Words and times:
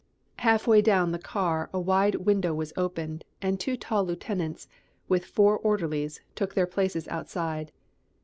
Halfway 0.39 0.81
down 0.81 1.11
the 1.11 1.19
car 1.19 1.69
a 1.71 1.79
wide 1.79 2.15
window 2.15 2.55
was 2.55 2.73
opened, 2.75 3.23
and 3.39 3.59
two 3.59 3.77
tall 3.77 4.03
lieutenants, 4.03 4.67
with 5.07 5.23
four 5.27 5.59
orderlies, 5.59 6.21
took 6.33 6.55
their 6.55 6.65
places 6.65 7.07
outside. 7.09 7.71